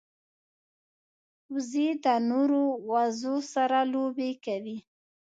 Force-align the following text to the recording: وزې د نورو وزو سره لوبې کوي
وزې 1.53 1.87
د 2.03 2.05
نورو 2.29 2.63
وزو 2.89 3.35
سره 3.53 3.77
لوبې 3.93 4.31
کوي 4.45 4.77